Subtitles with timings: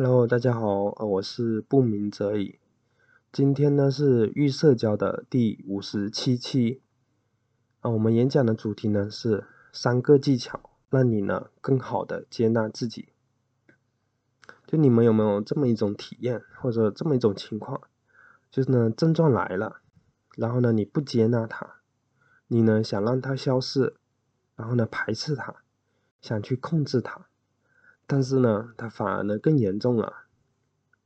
[0.00, 2.60] Hello，大家好，呃，我是不鸣则已。
[3.32, 6.80] 今天呢是预社交的第五十七期，
[7.80, 13.08] 啊，我们演讲的主题呢是三个技巧，让你呢更好的接纳自己。
[14.68, 17.80] 就你们有没有这么一种体验，或者这么一种情况，
[18.52, 19.80] 就是呢症状来了，
[20.36, 21.80] 然后呢你不接纳它，
[22.46, 23.96] 你呢想让它消失，
[24.54, 25.56] 然后呢排斥它，
[26.20, 27.26] 想去控制它。
[28.08, 30.24] 但是呢，它反而呢更严重了，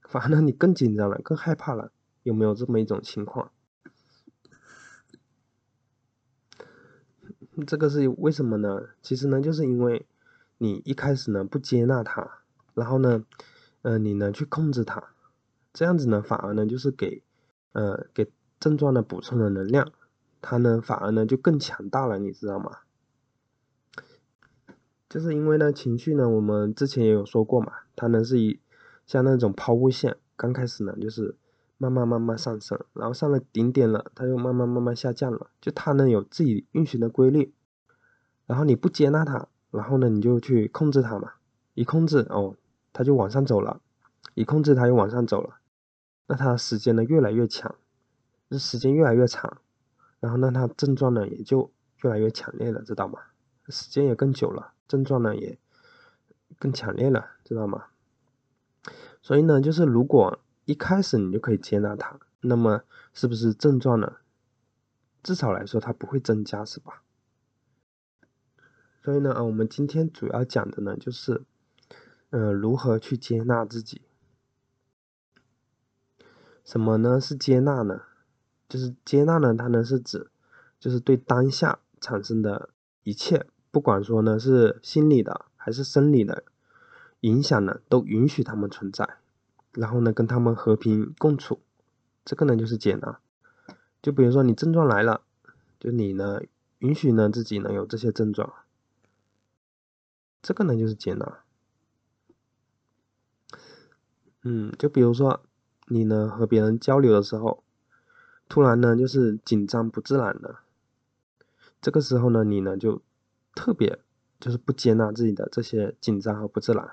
[0.03, 1.91] 反而呢你更紧张了，更害怕了，
[2.23, 3.51] 有没有这么一种情况？
[7.67, 8.91] 这个是为什么呢？
[9.03, 10.07] 其实呢，就是因为
[10.59, 12.43] 你一开始呢不接纳它，
[12.75, 13.25] 然后呢，
[13.83, 15.03] 呃，你呢去控制它，
[15.73, 17.25] 这样子呢反而呢就是给，
[17.73, 19.91] 呃，给症状呢补充了能量，
[20.41, 22.82] 它呢反而呢就更强大了，你知道吗？
[25.13, 28.59] 就是因为呢，情绪呢，我们之前也有说过嘛，它呢是以
[29.05, 31.37] 像那种抛物线，刚开始呢就是
[31.77, 37.53] 慢慢慢慢上升，然后上了顶点了，它又慢慢慢慢下降了，就它呢有自己运行的规律，
[38.47, 41.33] 然后你不接纳它，然后呢你就去控制它嘛，
[41.75, 42.57] 一控制哦，
[42.95, 43.83] 它就往上走了，
[44.33, 45.57] 一控制它又往上走了，
[46.27, 47.75] 那它时间呢越来越强，
[48.49, 49.59] 这时间越来越长，
[50.21, 51.71] 然后呢它症状呢也就
[52.03, 53.19] 越来越强烈了，知道吗？
[53.69, 54.72] 时间也更久了。
[54.93, 55.59] 症状呢也
[56.59, 57.87] 更强烈了，知道吗？
[59.23, 62.83] 所以呢，就是如果一开始你就可以接纳它，那么
[63.15, 64.17] 是不是症状呢？
[65.23, 67.03] 至少来说它不会增加，是吧？
[69.03, 71.43] 所以呢，啊，我们今天主要讲的呢，就是，
[72.29, 74.03] 嗯，如何去接纳自己。
[76.67, 77.19] 什么呢？
[77.19, 78.03] 是接纳呢？
[78.69, 80.31] 就是接纳呢，它呢是指，
[80.79, 82.69] 就是对当下产生的
[83.05, 83.47] 一切。
[83.73, 86.45] 不管说呢是心理的还是生理的
[87.21, 89.17] 影响呢，都允许他们存在，
[89.73, 91.61] 然后呢跟他们和平共处，
[92.23, 93.19] 这个呢就是接纳。
[94.03, 95.23] 就比如说你症状来了，
[95.81, 96.43] 就你呢
[96.81, 98.53] 允许呢自己呢有这些症状，
[100.43, 101.39] 这个呢就是接纳。
[104.43, 105.43] 嗯，就比如说
[105.87, 107.65] 你呢和别人交流的时候，
[108.51, 110.57] 突然呢就是紧张不自然的，
[111.81, 113.01] 这个时候呢你呢就。
[113.55, 114.01] 特别
[114.41, 116.91] 就是不接纳自己的这些紧张和不自然，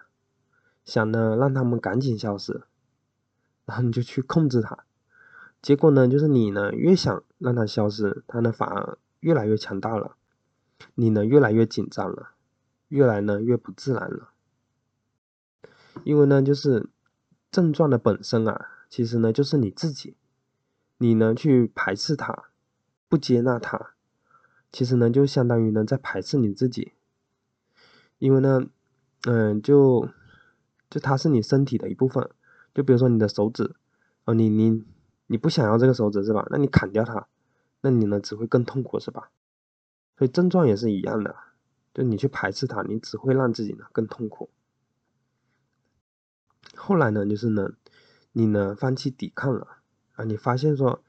[0.86, 2.64] 想呢让他们赶紧消失，
[3.66, 4.86] 然后你就去控制它，
[5.62, 10.16] 结果呢就是你呢越想让它消失，它呢反而越来越强大了，
[10.96, 12.32] 你呢越来越紧张了，
[12.90, 14.30] 越来呢越不自然了，
[16.04, 16.90] 因为呢就是
[17.52, 20.16] 症状的本身啊，其实呢就是你自己，
[20.98, 22.50] 你呢去排斥它，
[23.08, 23.94] 不接纳它。
[24.72, 26.94] 其实呢，就相当于呢在排斥你自己，
[28.20, 28.68] 因为呢，
[29.24, 30.08] 嗯，就
[30.90, 32.30] 就它是你身体的一部分，
[32.74, 33.76] 就比如说你的手指，
[34.26, 34.84] 哦，你你
[35.28, 36.46] 你不想要这个手指是吧？
[36.52, 37.28] 那你砍掉它，
[37.82, 39.32] 那你呢只会更痛苦是吧？
[40.18, 41.36] 所以症状也是一样的，
[41.94, 44.52] 就你去排斥它，你只会让自己呢更痛苦。
[46.76, 47.72] 后来呢，就是呢，
[48.34, 49.68] 你呢放弃抵抗了
[50.14, 51.02] 啊，你发现说，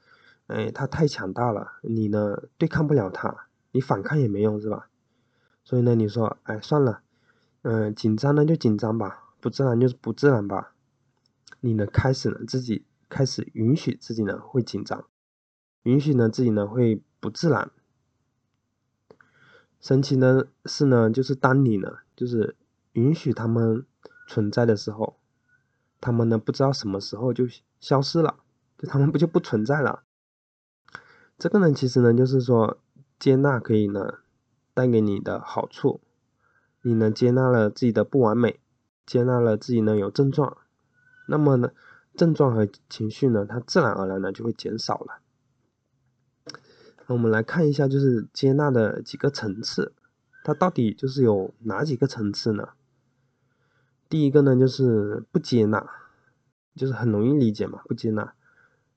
[0.47, 3.49] 哎，它太强大了，你呢对抗不了它。
[3.73, 4.89] 你反抗也没用是吧？
[5.63, 7.03] 所以呢，你说，哎，算了，
[7.63, 10.75] 嗯，紧张呢就紧张吧，不自然就是不自然吧。
[11.61, 15.05] 你呢，开始呢自己开始允许自己呢会紧张，
[15.83, 17.71] 允许呢自己呢会不自然。
[19.79, 22.57] 神奇呢是呢，就是当你呢就是
[22.93, 23.87] 允许他们
[24.27, 25.19] 存在的时候，
[26.01, 27.45] 他们呢不知道什么时候就
[27.79, 28.41] 消失了，
[28.79, 30.03] 就他们不就不存在了。
[31.39, 32.81] 这个呢，其实呢就是说。
[33.21, 34.15] 接纳可以呢，
[34.73, 36.01] 带给你的好处，
[36.81, 38.59] 你呢接纳了自己的不完美，
[39.05, 40.57] 接纳了自己呢有症状，
[41.29, 41.71] 那么呢
[42.17, 45.21] 症状和情绪呢，它自然而然呢就会减少了。
[47.07, 49.93] 那我们来看一下，就是接纳的几个层次，
[50.43, 52.71] 它到底就是有哪几个层次呢？
[54.09, 55.87] 第一个呢就是不接纳，
[56.75, 58.33] 就是很容易理解嘛，不接纳，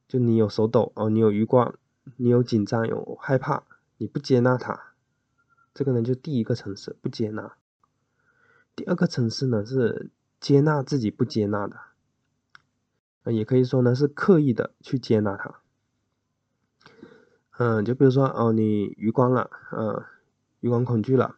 [0.08, 1.76] 就你有手抖哦，你有余光，
[2.16, 3.64] 你有紧张，有害怕。
[3.98, 4.94] 你不接纳他，
[5.74, 7.56] 这个呢就第一个层次不接纳。
[8.76, 10.10] 第二个层次呢是
[10.40, 15.60] 接纳自己不接纳的，也可以说呢是刻意的去接纳他。
[17.58, 20.04] 嗯，就比如说哦，你余光了，嗯，
[20.60, 21.38] 余光恐惧了，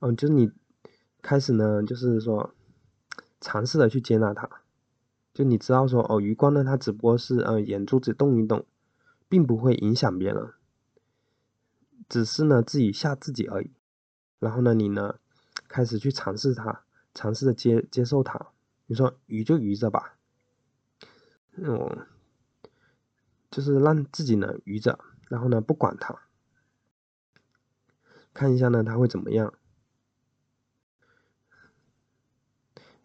[0.00, 0.50] 嗯，就是你
[1.22, 2.52] 开始呢就是说
[3.40, 4.50] 尝试的去接纳他，
[5.32, 8.66] 就你知道说哦，余光呢它只不过是嗯眼珠子动一动，
[9.28, 10.52] 并不会影响别人。
[12.10, 13.70] 只是呢，自己吓自己而已。
[14.40, 15.20] 然后呢，你呢，
[15.68, 16.84] 开始去尝试它，
[17.14, 18.48] 尝试着接接受它，
[18.86, 20.16] 你说愚就愚着吧，
[21.52, 22.06] 嗯，
[23.50, 24.98] 就是让自己呢愚着，
[25.28, 26.18] 然后呢不管它，
[28.34, 29.54] 看一下呢它会怎么样。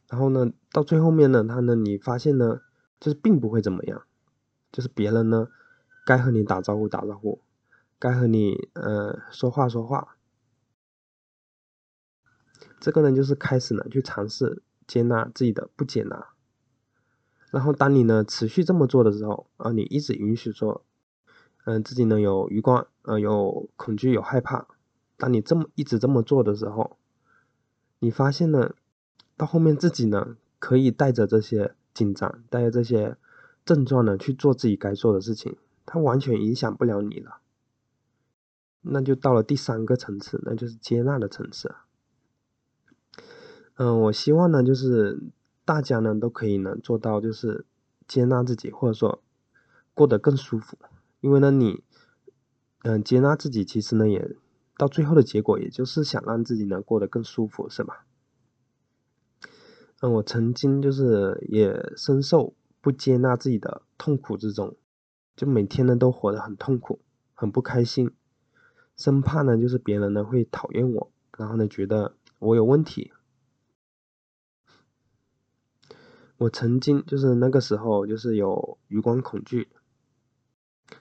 [0.08, 2.62] 然后呢，到最后面呢，他呢，你发现呢，
[3.00, 4.06] 就是并不会怎么样，
[4.72, 5.50] 就是别人呢，
[6.06, 7.42] 该和你打招呼打招呼，
[8.06, 10.16] 该和你呃说话说话。
[12.80, 16.28] 这个呢，就是开始呢，去尝试接纳自己的不接纳。
[17.50, 20.86] 然后当你呢持续这么做的时候，啊，你一直允许说，
[21.64, 24.68] 嗯，自己呢有余光，呃，有恐惧，有害怕。
[25.18, 27.00] 当你这么一直这么做的时候，
[27.98, 28.76] 你发现呢。
[29.36, 33.18] 到后面自己呢，可以带着这些紧张，带着这些
[33.66, 35.58] 症状呢去做自己该做的事情，
[35.88, 37.40] 它完全影响不了你了。
[38.86, 41.76] 那就到了第三个层次，那就是接纳的层次。
[43.76, 45.20] 嗯，我希望呢，就是
[45.66, 47.66] 大家呢都可以呢做到，就是
[48.08, 49.22] 接纳自己，或者说
[49.94, 50.78] 过得更舒服。
[51.20, 51.84] 因为呢，你
[52.84, 54.36] 嗯接纳自己，其实呢也
[54.78, 58.06] 到最后的结果，也就是想让自己呢过得更舒服，是吧？
[60.02, 64.76] 嗯，我曾经就是也深受不接纳自己的痛苦之中，
[65.36, 67.00] 就每天呢都活得很痛苦，
[67.34, 68.12] 很不开心，
[68.96, 73.12] 生怕呢就是别人呢会讨厌我，然后呢觉得我有问题。
[76.38, 79.70] 我曾经就是那个时候就是有余光恐惧，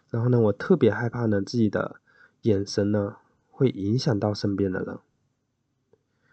[0.08, 2.00] 然后呢我特别害怕呢自己的
[2.42, 3.16] 眼神呢
[3.48, 4.98] 会影响到身边的人，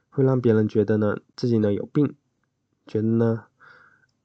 [0.10, 2.16] 会让别人觉得呢自己呢有病。
[2.88, 3.46] 觉得呢，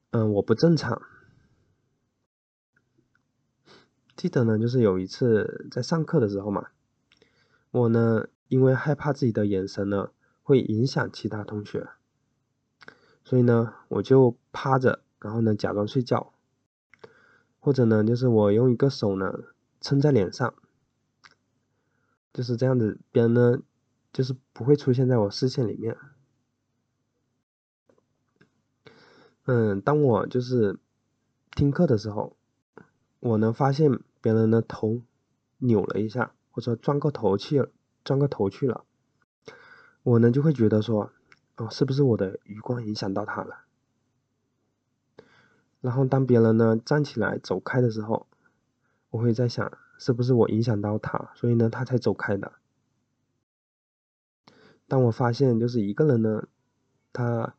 [0.09, 1.01] 嗯，我不正常。
[4.15, 6.69] 记得呢，就是有一次在上课的时候嘛，
[7.77, 10.09] 我呢因为害怕自己的眼神呢
[10.41, 11.89] 会影响其他同学，
[13.23, 16.33] 所以呢我就趴着，然后呢假装睡觉，
[17.59, 19.43] 或者呢就是我用一个手呢
[19.79, 20.53] 撑在脸上，
[22.33, 23.59] 就是这样子，别人呢
[24.11, 25.95] 就是不会出现在我视线里面。
[29.45, 30.79] 嗯，当我就是
[31.51, 32.35] 听课的时候，
[33.19, 35.01] 我能发现别人的头
[35.59, 37.67] 扭了一下，或者转过头去，
[38.03, 38.83] 转过头去了，
[40.01, 41.11] 我呢就会觉得说，
[41.57, 43.59] 哦，是不是我的余光影响到他了？
[45.81, 48.25] 然后当别人呢站起来走开的时候，
[49.11, 52.53] 我会在想，是不是我影响到他，所以呢他才走开的？
[54.87, 56.47] 当我发现就是一个人呢，
[57.13, 57.53] 他。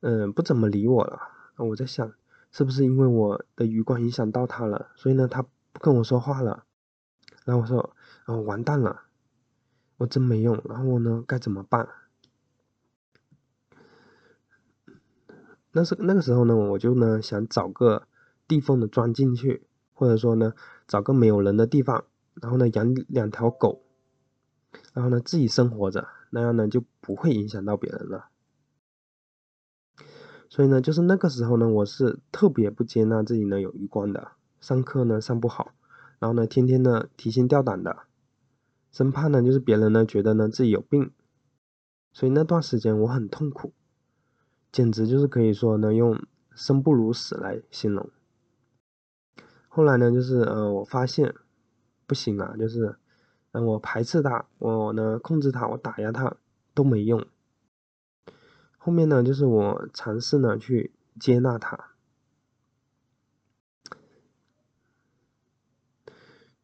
[0.00, 1.18] 嗯，不怎么理我了。
[1.56, 2.12] 我在想，
[2.52, 6.65] 是不是因为我的余光影响到他了，所以呢，他不跟我说话了。
[7.46, 7.94] 然后我说，
[8.26, 9.02] 哦，完蛋了，
[9.98, 10.60] 我真没用。
[10.68, 11.88] 然后我呢，该怎么办？
[15.70, 18.08] 那是那个时候呢，我就呢想找个
[18.48, 19.64] 地缝的钻进去，
[19.94, 20.54] 或者说呢，
[20.88, 22.04] 找个没有人的地方，
[22.34, 23.84] 然后呢养两条狗，
[24.92, 28.26] 然后呢自己生活着，那样呢就不会影响到别人了。
[30.48, 35.72] 所以呢，就是那个时候呢，我是特别不接纳自己呢有余光的，上课呢上不好，
[36.18, 38.04] 然后呢天天呢提心吊胆的，
[38.90, 41.12] 生怕呢就是别人呢觉得呢自己有病，
[42.12, 43.72] 所以那段时间我很痛苦，
[44.72, 48.10] 简直就是可以说呢用生不如死来形容。
[49.68, 51.34] 后来呢就是呃我发现
[52.06, 52.96] 不行啊，就是
[53.52, 56.36] 嗯我排斥他，我呢控制他，我打压他
[56.72, 57.26] 都没用。
[58.78, 61.96] 后面呢，就是我尝试呢去接纳他，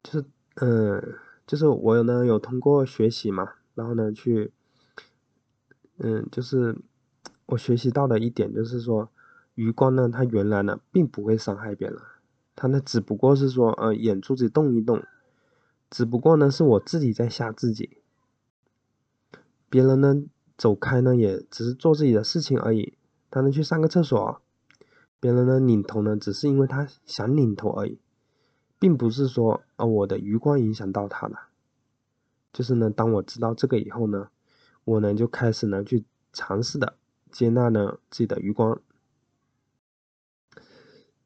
[0.05, 0.25] 就是
[0.63, 4.53] 嗯，就是我呢有通过学习嘛，然后呢去，
[5.99, 6.79] 嗯，就是
[7.47, 9.11] 我学习到的一点就是说，
[9.57, 11.99] 余光呢，它原来呢并不会伤害别人，
[12.55, 15.03] 它呢只不过是说，呃，眼珠子动一动，
[15.91, 17.99] 只不过呢是我自己在吓自己，
[19.69, 20.23] 别人呢。
[20.59, 22.97] 走开呢，也只是做自己的事情而已。
[23.31, 24.41] 他能去上个厕所，
[25.19, 27.99] 别人呢拧头呢，只是因为他想拧头而已，
[28.83, 31.39] 并不是说啊我的余光影响到他了。
[32.53, 34.29] 就是呢，当我知道这个以后呢，
[34.83, 36.97] 我呢就开始呢去尝试的
[37.31, 38.81] 接纳呢自己的余光。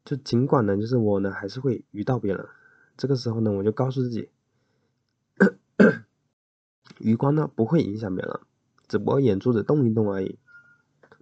[0.05, 2.45] 就尽管呢，就是我呢还是会遇到别人，
[2.95, 4.29] 这个时候呢，我就告诉自己，
[6.99, 8.39] 余光呢不会影响别人。
[8.87, 10.37] 只不过眼珠子动一动而已，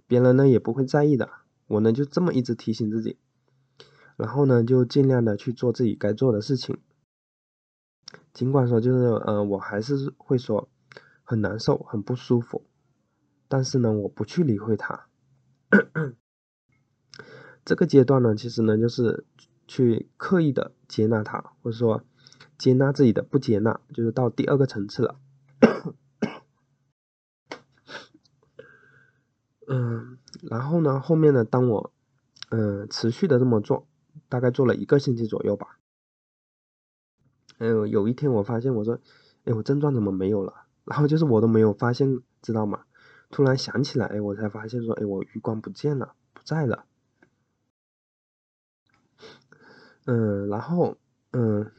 [0.06, 1.30] 别人呢也不会在意的。
[1.66, 3.16] 我呢就这么一直提醒自己，
[4.16, 6.78] 然后呢就尽量的去做自己该做的事情。
[8.32, 10.68] 尽管说就是呃我还是会说
[11.22, 12.64] 很难受很不舒服，
[13.48, 15.06] 但是呢我不去理会它。
[17.64, 19.26] 这个阶段呢，其实呢，就是
[19.66, 22.04] 去刻意的接纳它，或者说
[22.56, 25.18] 接纳自己的不接纳，就是到第二个层次了。
[29.66, 31.92] 嗯，然后呢，后面呢，当我
[32.50, 33.88] 嗯持续的这么做，
[34.28, 35.78] 大概做了一个星期左右吧。
[37.58, 38.98] 哎呦，有一天我发现，我说，
[39.44, 40.66] 哎，我症状怎么没有了？
[40.84, 42.84] 然后就是我都没有发现，知道吗？
[43.30, 46.84] 突然想起来，哎，我才发现说，哎，我余光不见了，不在了。
[50.04, 50.96] 嗯，然后
[51.32, 51.72] 嗯，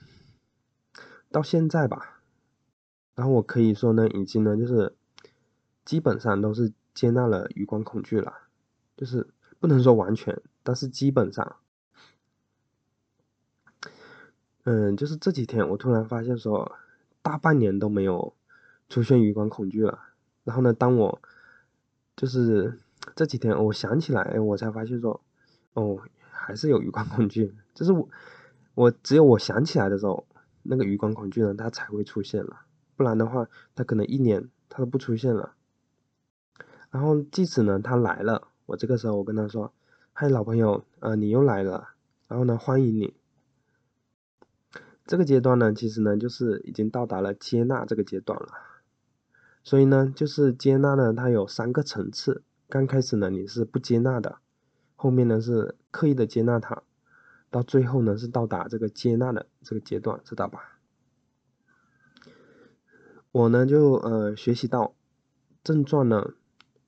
[1.31, 2.21] 到现在吧，
[3.15, 4.95] 然后我可以说呢，已经呢，就是
[5.85, 8.33] 基本上都是接纳了余光恐惧了，
[8.97, 9.29] 就是
[9.59, 11.57] 不能说完全，但是基本上，
[14.67, 16.77] 嗯，就是这几天我突然发现说，
[17.21, 18.33] 大半年都没有
[18.89, 19.97] 出现余光恐惧了。
[20.43, 21.21] 然后呢，当我
[22.17, 22.77] 就是
[23.15, 25.21] 这几天我想起来，我才发现说，
[25.73, 25.99] 哦。
[26.39, 28.07] 还是有余光恐惧，就是我，
[28.73, 30.25] 我只有我想起来的时候，
[30.63, 32.61] 那个余光恐惧呢，它才会出现了，
[32.95, 35.55] 不然的话，它可能一年它都不出现了。
[36.89, 39.73] 然后即使呢，他来了，我这个时候我跟他说
[40.13, 41.89] ：“嗨，老朋友，呃，你又来了，
[42.29, 43.13] 然后呢，欢迎你。”
[45.07, 48.49] 这个阶段呢，其实呢，就是已经到达了接纳这个阶段了。
[49.63, 52.43] 所以呢，就是接纳呢，它有三个层次。
[52.67, 54.39] 刚开始呢，你是不接纳的。
[54.97, 56.83] 后面呢是刻意的接纳它，
[57.49, 60.79] 到最后呢是到达这个接纳的这个阶段，知道吧？
[63.31, 64.95] 我呢就呃学习到，
[65.63, 66.33] 症状呢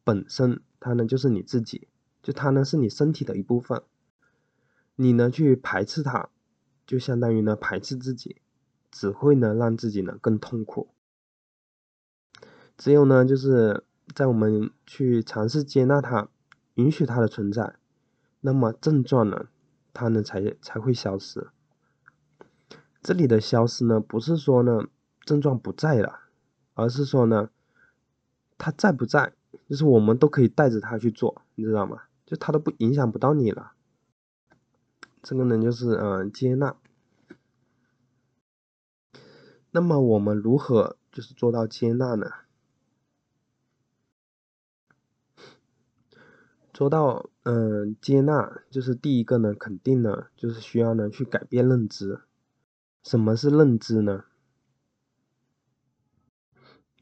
[0.04, 1.88] 本身它呢就是你自己，
[2.22, 3.84] 就它呢是你身体的一部分，
[4.96, 6.30] 你呢去排斥它，
[6.90, 8.38] 就相当于呢排斥自己，
[8.90, 10.90] 只会呢让自己呢更痛苦。
[12.80, 13.84] 只有呢就是
[14.16, 16.30] 在我们去尝试接纳它，
[16.74, 17.76] 允许它的存在。
[18.42, 19.50] 那么症状呢，
[19.94, 21.50] 它呢才才会消失。
[23.04, 24.88] 这里的消失呢，不是说呢
[25.24, 26.22] 症状不在了，
[26.74, 27.52] 而是说呢，
[28.58, 29.34] 它在不在，
[29.70, 32.02] 就是我们都可以带着它去做，你知道吗？
[32.26, 33.74] 就它都不影响不到你了。
[35.22, 36.76] 这个呢就是嗯接纳。
[39.72, 42.32] 那么我们如何就是做到接纳呢？
[46.74, 52.22] 做到嗯接纳，就是第一个呢，肯定呢，就是需要呢去改变认知。
[53.04, 54.24] 什么是认知呢？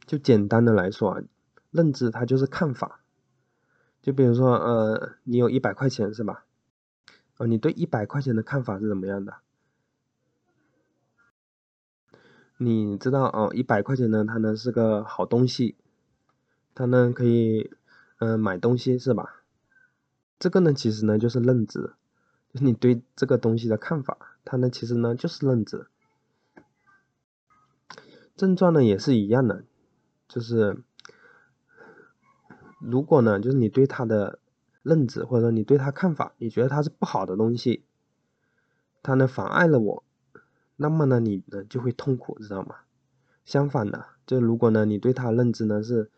[0.07, 1.21] 就简单的来说啊，
[1.69, 3.01] 认知它就是看法。
[4.01, 6.46] 就比如说呃，你有一百块钱是吧？
[7.37, 9.37] 哦，你对一百块钱的看法是怎么样的？
[12.57, 15.75] 你知道哦，一百块钱呢，它呢是个好东西，
[16.73, 17.71] 它呢可以
[18.17, 19.43] 嗯买东西是吧？
[20.39, 21.93] 这个呢，其实呢就是认知，
[22.51, 25.85] 就是你对这个东西的看法，它呢其实呢就是认知。
[28.35, 29.63] 症状呢也是一样的，
[30.27, 30.81] 就是
[32.79, 34.39] 如果呢就是你对它的
[34.87, 37.83] 认知，或者说你对他看法，你觉得他是不好的东西，
[39.03, 40.03] 他呢妨碍了我，
[40.77, 42.75] 那么呢你呢就会痛苦，知道吗？
[43.43, 46.09] 相反的，就如果呢你对他认知呢是，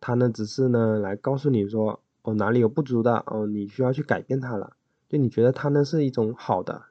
[0.00, 2.02] 他呢只是呢来告诉你说。
[2.22, 4.76] 哦，哪里有不足的哦，你需要去改变他了。
[5.08, 6.86] 就你觉得他呢是一种好的，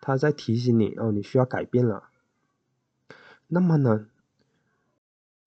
[0.00, 2.10] 他在提醒你哦，你需要改变了。
[3.48, 4.06] 那么呢，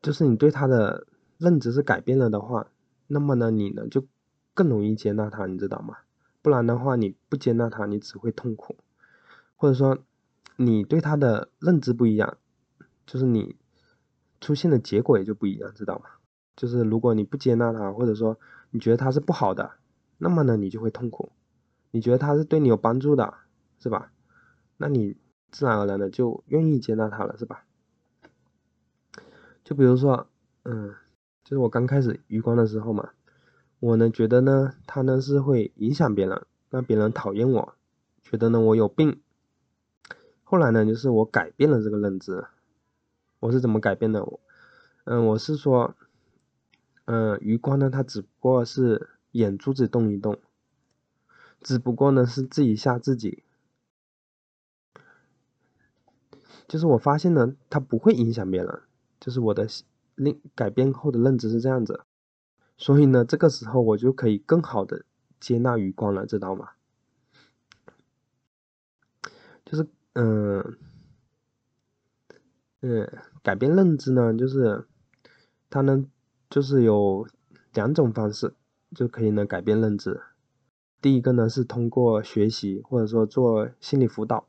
[0.01, 1.05] 就是你对他的
[1.37, 2.67] 认知是改变了的话，
[3.05, 4.03] 那么呢，你呢就
[4.57, 5.97] 更容易接纳他，你知道吗？
[6.41, 8.75] 不然的话，你不接纳他，你只会痛苦。
[9.55, 9.99] 或者说，
[10.55, 12.39] 你对他的认知不一样，
[13.05, 13.55] 就是你
[14.41, 16.05] 出现的结果也就不一样，知道吗？
[16.55, 18.39] 就是如果你不接纳他，或者说
[18.71, 19.73] 你觉得他是不好的，
[20.17, 21.31] 那么呢，你就会痛苦。
[21.91, 23.35] 你觉得他是对你有帮助的，
[23.77, 24.11] 是吧？
[24.77, 25.17] 那你
[25.51, 27.65] 自然而然的就愿意接纳他了，是吧？
[29.63, 30.27] 就比如说，
[30.63, 30.95] 嗯，
[31.43, 33.11] 就是我刚开始余光的时候嘛，
[33.79, 37.75] 我呢觉得呢，他呢是会影响别人，让别人讨厌我，
[38.22, 39.22] 觉得呢我有病。
[40.43, 42.46] 后来呢，就是我改变了这个认知。
[43.39, 44.25] 我是怎么改变的？
[45.05, 45.96] 嗯，我是说。
[47.10, 50.38] 嗯，余光呢，它只不过是眼珠子动一动，
[51.62, 53.43] 只不过呢是自己吓自己。
[56.67, 58.81] 就是我发现呢，它不会影响别人，
[59.22, 59.65] 就是我的
[60.15, 62.01] 另改变后的认知是这样子，
[62.77, 65.03] 所以呢，这个时候我就可以更好的
[65.39, 66.69] 接纳余光了，知道吗？
[69.65, 70.77] 就是嗯
[72.81, 73.12] 嗯，
[73.43, 74.88] 改变认知呢，就是
[75.69, 76.10] 它能。
[76.50, 77.27] 就是有
[77.74, 78.53] 两种方式
[78.96, 80.22] 就可以呢改变认知。
[81.01, 84.48] 第一个呢是通过学习或者说做心理辅导，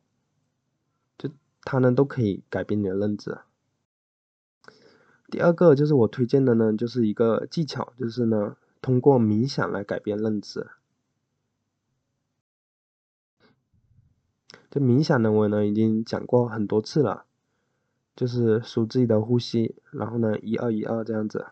[1.18, 1.28] 就
[1.62, 3.38] 它呢都可以改变你的认知。
[5.30, 10.68] 第二个就是我推荐的呢，就是一个技巧，就是呢通过冥想来改变认知。
[14.70, 17.24] 这冥想呢，我呢已经讲过很多次了，
[18.16, 21.46] 就是数自己的呼吸，然后呢一二一二这样子，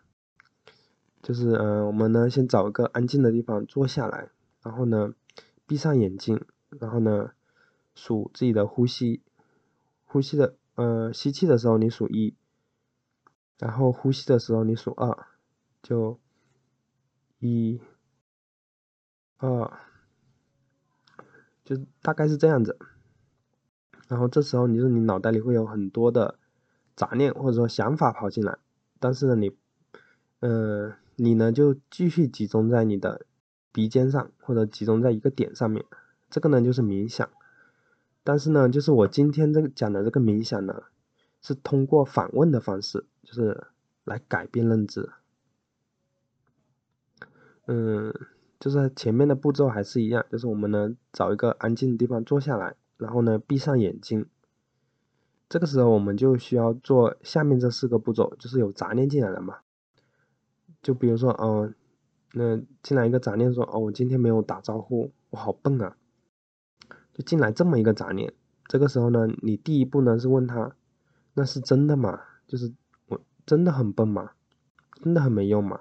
[1.23, 4.31] 就是嗯我们呢先找一个安静的地方坐下来。
[4.63, 5.15] 然后呢，
[5.65, 6.45] 闭上眼睛，
[6.81, 7.31] 然后呢，
[7.95, 9.21] 数自己的呼吸，
[10.07, 12.35] 呼吸的，呃，吸气的时候你数一，
[13.59, 15.27] 然后呼吸的时候你数二，
[15.83, 16.19] 就
[17.39, 17.81] 一、
[19.39, 19.73] 二，
[21.65, 22.79] 就大概是这样子。
[24.09, 26.39] 然后这时候你说你脑袋里会有很多的
[26.95, 28.59] 杂念或者说想法跑进来，
[29.01, 29.57] 但是呢你，
[30.41, 33.27] 嗯，你呢就继续集中在你的。
[33.73, 35.85] 鼻尖上，或者集中在一个点上面，
[36.31, 37.29] 这个呢就是冥想。
[38.25, 40.85] 但是呢，就是我今天这个讲的这个冥想呢，
[41.47, 43.69] 是通过反问的方式，就是
[44.05, 45.11] 来改变认知。
[47.67, 48.13] 嗯，
[48.59, 54.27] 就是前面的步骤还是一样，就是我们呢找一个安静的地方坐下来，然后呢闭上眼睛。
[55.49, 59.59] 这个时候我们就需要做下面这四个步骤，就是有杂念进来了嘛。
[60.83, 61.75] 就比如说，嗯。
[62.39, 65.97] 那进来一个杂念说：“哦，我今天没有打招呼，我好笨啊！”
[67.15, 68.35] 就进来这么一个杂念，
[68.69, 70.77] 这个时候呢，你第一步呢是问他
[71.39, 72.19] ：“那是真的吗？
[72.49, 72.73] 就是
[73.09, 74.33] 我真的很笨吗？
[75.03, 75.79] 真的很没用吗？”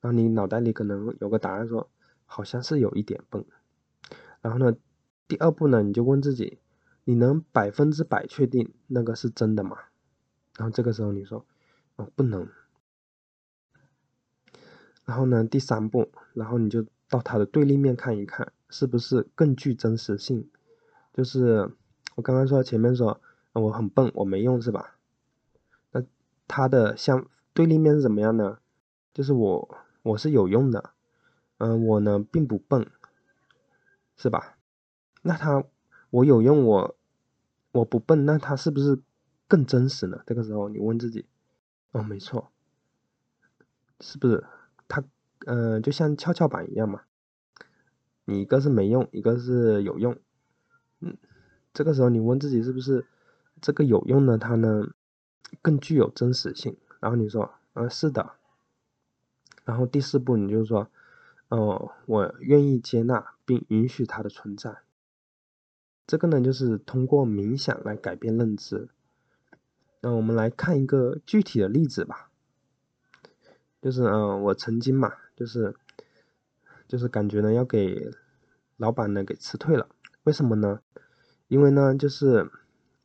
[0.00, 1.90] 然后你脑袋里可能有个答案说
[2.24, 3.44] ：“好像是有一点笨。”
[4.40, 4.74] 然后呢，
[5.28, 6.58] 第二步呢，你就问自己
[7.04, 9.76] ：“你能百分之百确定那个是真的吗？”
[10.56, 11.44] 然后这个时候你说
[11.96, 12.48] ：“哦，不能。”
[15.04, 20.48] 然后呢，第三步，然后你就到它的对立面看一看，是不是更具真实性？
[21.12, 21.70] 就是
[22.14, 23.20] 我刚刚说前面说
[23.52, 24.96] 我很笨，我没用是吧？
[25.92, 26.02] 那
[26.46, 28.58] 它的相对立面是怎么样呢？
[29.12, 30.90] 就是我我是有用的，
[31.58, 32.86] 嗯，我呢并不笨，
[34.16, 34.56] 是吧？
[35.22, 35.64] 那他
[36.10, 36.96] 我有用，我
[37.72, 39.00] 我不笨，那他是不是
[39.48, 40.22] 更真实呢？
[40.24, 41.26] 这个时候你问自己，
[41.92, 42.50] 哦，没错，
[44.00, 44.44] 是不是？
[44.88, 45.02] 它，
[45.46, 47.02] 嗯，就像跷跷板一样嘛，
[48.24, 50.16] 你一个是没用，一个是有用，
[51.00, 51.16] 嗯，
[51.74, 53.04] 这个时候你问自己是不是
[53.60, 54.88] 这个有用的它呢
[55.62, 56.76] 更具有真实性？
[57.00, 58.32] 然后你说，呃，是的。
[59.64, 60.88] 然后第四步你就说，
[61.48, 64.78] 哦，我愿意接纳并允许它的存在。
[66.06, 68.88] 这个呢就是通过冥想来改变认知。
[70.00, 72.30] 那我们来看一个具体的例子吧。
[73.80, 75.74] 就是嗯，我曾经嘛，就是
[76.88, 78.10] 就是感觉呢要给
[78.76, 79.88] 老板呢给辞退了，
[80.24, 80.80] 为什么呢？
[81.48, 82.50] 因为呢就是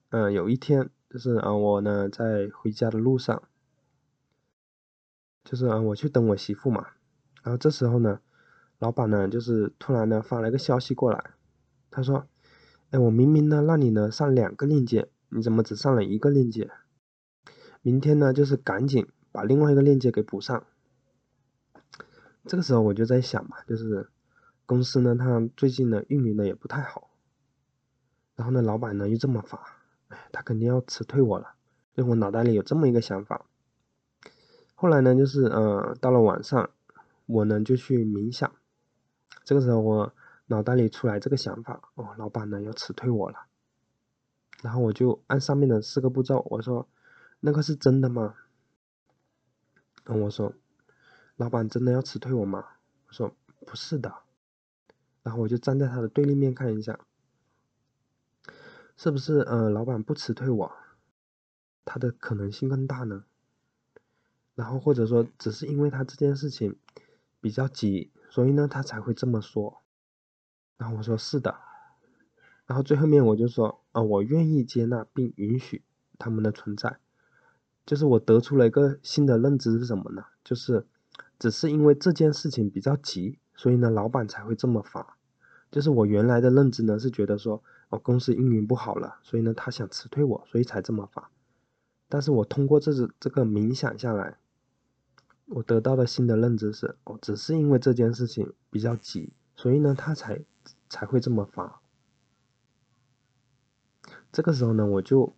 [0.10, 3.44] 嗯有一天就是啊我呢在回家的路上，
[5.44, 6.88] 就是啊我去等我媳妇嘛，
[7.44, 8.20] 然后这时候呢，
[8.80, 11.32] 老板呢就是突然呢发了一个消息过来，
[11.92, 12.28] 他说，
[12.92, 16.70] 哎我明明呢让你呢上两个链接，你怎么只上了一个链接？
[17.82, 19.08] 明天呢就是赶紧。
[19.36, 20.66] 把另外一个链接给补上。
[22.46, 24.10] 这个时候我就在想嘛，就是
[24.66, 27.10] 公司呢，它最近呢运营的也不太好，
[28.38, 29.75] 然后呢，老板呢又这么发，
[30.32, 31.56] 他肯定要辞退我了。
[31.94, 33.46] 就我脑袋里有这么一个想法。
[34.76, 36.70] 后来呢，就是呃，到了晚上，
[37.26, 38.52] 我呢就去冥想。
[39.44, 40.14] 这个时候我
[40.48, 43.46] 脑袋里出来这个想法，哦，老板呢要辞退我了。
[44.62, 46.88] 然后我就按上面的四个步骤，我说，
[47.40, 48.36] 那个是真的吗？
[50.04, 50.54] 然后我说，
[51.38, 52.66] 老板真的要辞退我吗？
[53.08, 54.14] 我说不是的，
[55.24, 57.00] 然后我就站在他的对立面看一下，
[58.98, 60.72] 是不是呃老板不辞退我，
[61.84, 63.26] 他的可能性更大呢？
[64.56, 66.78] 然后或者说只是因为他这件事情
[67.42, 69.82] 比较急，所以呢他才会这么说。
[70.78, 71.56] 然后我说是的，
[72.66, 75.84] 然后最后面我就说啊我愿意接纳并允许
[76.18, 76.98] 他们的存在。
[77.86, 80.26] 就是我得出了一个新的认知是什么呢？
[80.44, 80.88] 就是
[81.38, 85.18] 只是因为这件事情比较急，所以呢，老板才会这么发。
[85.70, 91.30] 就是我原来的认知呢，是觉得说，哦，公司运营不好了，所以呢，他想辞退我，所以才这么发。
[92.10, 94.38] 但是我通过这次这个冥想下来，
[95.48, 100.42] 我得到的新的认知是，哦，只是因为这件事情比较急，所以呢，他才
[100.90, 101.82] 才会这么发。
[104.32, 105.34] 这个时候呢，我就。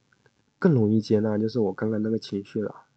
[0.60, 2.88] 更容易接纳，就是我刚刚那个情绪了。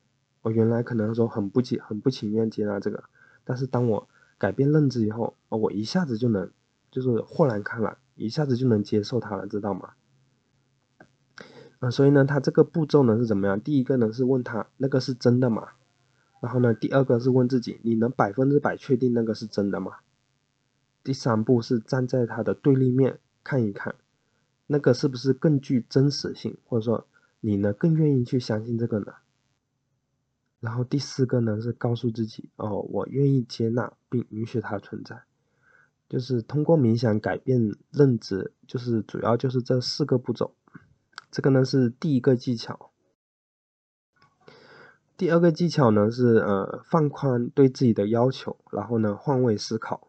[0.41, 3.05] 我原来可能说很不情很不情愿接纳这个，
[3.45, 4.09] 但是当我
[4.39, 6.51] 改变认知以后，我一下子就能
[6.90, 9.94] 就是豁然开朗，一下子就能接受它了，知道吗？
[11.79, 13.61] 啊，所以呢，他这个步骤呢是怎么样？
[13.61, 15.68] 第一个呢是问他那个是真的吗？
[16.42, 19.98] 然后呢，第二个是问自己，你能百分之百确定那个是真的吗？
[21.03, 23.94] 第三步是站在他的对立面看一看，
[24.66, 27.07] 那个是不是更具真实性，或者说
[27.40, 29.14] 你呢更愿意去相信这个呢？
[30.61, 35.22] 然后第四个呢是告诉自己，哦，我愿意接纳并允许它存在，
[36.11, 40.53] 就是通过冥想改变认知，就是主要就是这四个步骤。
[41.31, 42.90] 这个呢是第一个技巧，
[45.16, 50.09] 第二个技巧呢是呃放宽对自己的要求，然后呢换位思考。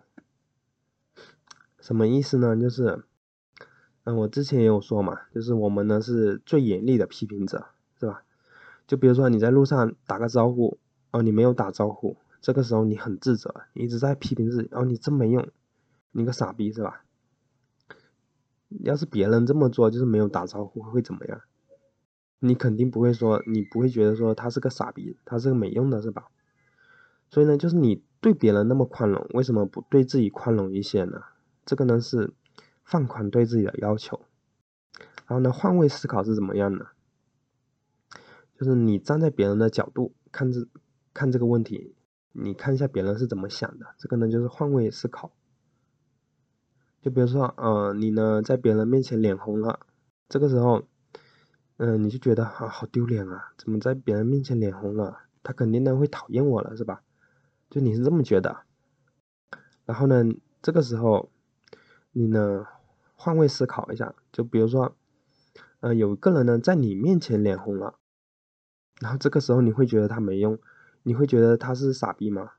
[1.80, 2.56] 什么意思呢？
[2.56, 3.04] 就是，
[4.06, 7.68] 嗯，我之前也有说嘛，就是我们呢是最严厉的批评者，
[8.00, 8.24] 是吧？
[8.88, 10.80] 就比如说你在路上打个招呼，
[11.12, 15.48] 哦，你没有打招呼，这个时候你很自责，你一直在批评自己，哦，你真没用，
[16.12, 17.04] 你个傻逼，是吧？
[18.84, 21.42] 要是别人这么做，就是没有打招呼会怎么样？
[22.40, 26.28] 你肯定不会说，你不会觉得说他是个傻逼，他是个没用的，是吧？
[27.30, 31.22] 所以呢，就是你对别人那么宽容，为什么不对自己宽容一些呢？
[31.66, 32.34] 这个呢是
[32.84, 34.22] 放宽对自己的要求。
[35.28, 36.88] 然后呢，换位思考是怎么样呢？
[38.58, 40.68] 就是你站在别人的角度看这
[41.14, 41.96] 看这个问题，
[42.32, 43.88] 你看一下别人是怎么想的。
[43.98, 45.32] 这个呢就是换位思考。
[47.02, 49.80] 就比如说，呃，你呢在别人面前脸红了，
[50.30, 50.84] 这个时候，
[51.78, 55.22] 嗯，你就觉得啊好丢脸啊，怎么在别人面前脸红了？
[55.42, 57.02] 他肯定呢会讨厌我了，是吧？
[57.72, 58.62] 就你是这么觉得。
[59.86, 60.24] 然后呢，
[60.62, 61.32] 这个时候，
[62.12, 62.68] 你呢
[63.16, 64.96] 换位思考一下，就比如说，
[65.80, 67.96] 呃，有一个人呢在你面前脸红了，
[69.00, 70.60] 然后这个时候你会觉得他没用，
[71.02, 72.52] 你会觉得他是傻逼吗？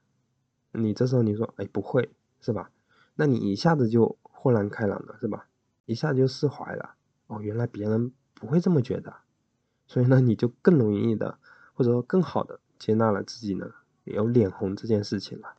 [0.72, 2.72] 你这时候你说，哎，不会，是吧？
[3.14, 4.18] 那你一下子就。
[4.42, 5.46] 豁然开朗了，是吧？
[5.87, 6.96] 一下就释怀了。
[7.28, 9.14] 哦，原来别人不会这么觉得，
[9.87, 11.38] 所以呢，你就更容易的，
[11.74, 13.70] 或者说更好的接纳了自己呢
[14.02, 15.55] 也有脸红这件事情了。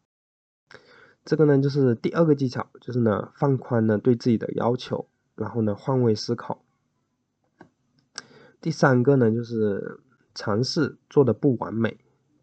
[1.24, 6.62] 这个呢，就是第二个技巧，就是呢放宽呢对自己的要求，然后呢换位思考。
[8.60, 10.02] 第三个呢，就是
[10.36, 11.98] 尝试做的不完美，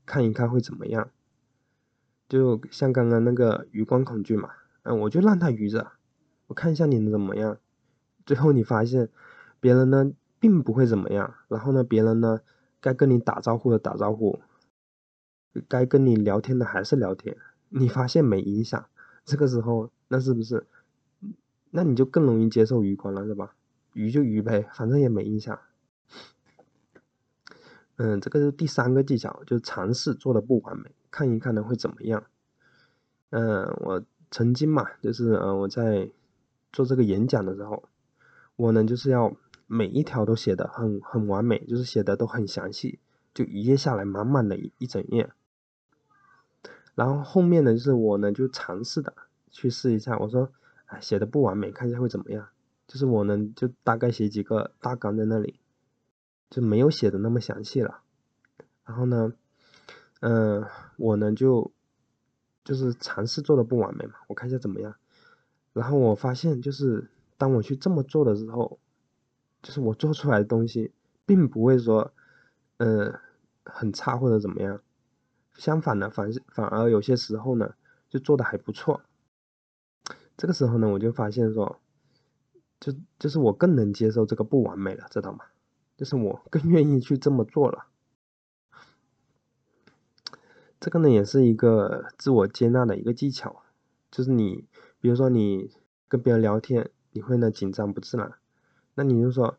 [0.07, 1.11] 看一看会怎么样。
[2.31, 4.49] 就像刚刚那个余光恐惧嘛，
[4.85, 5.93] 嗯，我就让他余着。
[6.51, 7.59] 我看一下你能怎么样，
[8.27, 9.09] 最后你发现
[9.61, 10.11] 别人呢
[10.41, 12.41] 并不会怎么样，然后呢别人呢
[12.81, 14.41] 该跟你打招呼的打招呼，
[15.69, 17.37] 该跟你聊天的还是聊天，
[17.69, 18.85] 你发现没影响，
[19.25, 20.67] 这个时候那是不是，
[21.71, 23.55] 那你就更容易接受余光了是吧？
[23.93, 25.57] 余就余呗，反正也没影响。
[27.95, 32.25] 嗯，这个是第三个技巧，就是尝试做的不完美，看一看呢会怎么样。
[33.31, 36.11] 嗯，我曾经嘛，就是呃我在。
[36.73, 37.89] 做这个演讲的时候，
[38.57, 42.99] 我呢就是要每一条都写的很很完美，就是写的都很详细，
[43.35, 45.31] 就一页下来满满的一一整页。
[46.95, 49.15] 然后后面呢就是我呢就尝试的
[49.51, 50.53] 去试一下，我说，
[50.87, 52.49] 哎，写的不完美，看一下会怎么样？
[52.87, 55.61] 就是我呢就大概写几个大纲在那里，
[56.51, 58.03] 就没有写的那么详细了。
[58.85, 59.33] 然后呢，
[60.21, 61.73] 嗯，我呢就
[62.65, 64.97] 就是尝试做的不完美嘛，我看一下怎么样。
[65.73, 68.79] 然后我发现，就是当我去这么做的时候，
[69.63, 70.93] 就是我做出来的东西，
[71.25, 72.13] 并不会说，
[72.79, 73.21] 呃，
[73.65, 74.83] 很差或者怎么样。
[75.55, 77.75] 相反的，反反而有些时候呢，
[78.09, 79.03] 就做的还不错。
[80.37, 81.81] 这个时候呢，我就发现说，
[82.81, 85.45] 就就是我更能接受这个不完美了，知道吗？
[85.97, 87.87] 就是我更 愿意去这么做了。
[90.81, 93.63] 这个呢，也是一个自我接纳的一个技巧，
[94.11, 94.65] 就是你。
[95.01, 95.71] 比如说你
[96.09, 98.33] 跟别人聊天，你会呢紧张不自然，
[98.95, 99.57] 那你就说，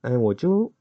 [0.00, 0.72] 哎，我就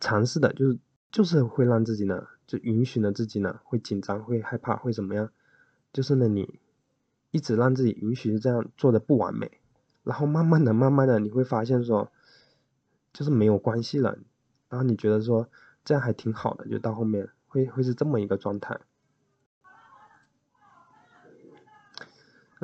[0.00, 0.78] 尝试的，就是
[1.10, 5.30] 就是会让自己呢，就允许呢自己呢会紧张、会害怕、会怎么样，
[5.92, 6.60] 就是呢你
[7.30, 9.60] 一直让自己允许这样做的不完美，
[10.04, 12.10] 然后慢慢的、慢慢的你会发现说，
[13.12, 14.18] 就是没有关系了，
[14.68, 15.48] 然后你觉得说
[15.84, 18.80] 这样还挺好的，就到后面会会是这么一个状态。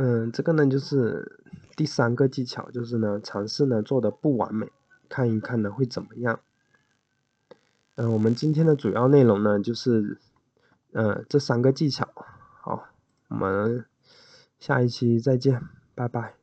[0.01, 1.41] 嗯，这个呢就是
[1.75, 4.71] 第三个技巧，就是呢尝试呢做的不完美，
[5.09, 6.39] 看一看呢会怎么样。
[7.97, 10.17] 嗯，我们今天的主要内容呢就是，
[10.93, 12.07] 嗯这三个技巧。
[12.61, 12.91] 好，
[13.27, 13.87] 我们
[14.61, 15.61] 下一期再见，
[15.97, 16.38] 拜拜。